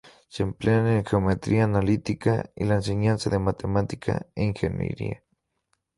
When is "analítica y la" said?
1.65-2.73